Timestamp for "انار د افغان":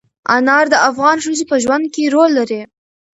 0.35-1.17